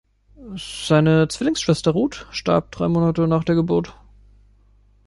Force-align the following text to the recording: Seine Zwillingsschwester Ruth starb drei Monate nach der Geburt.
Seine 0.87 1.27
Zwillingsschwester 1.27 1.91
Ruth 1.91 2.25
starb 2.31 2.71
drei 2.71 2.87
Monate 2.87 3.27
nach 3.27 3.43
der 3.43 3.53
Geburt. 3.53 3.95